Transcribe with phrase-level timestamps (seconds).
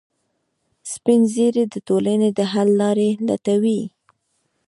[0.91, 3.81] سپین ږیری د ټولنې د حل لارې لټوي